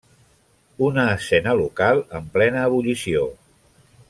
Una 0.87 1.03
escena 1.17 1.53
local 1.61 2.03
en 2.21 2.33
plena 2.39 2.67
ebullició. 2.71 3.27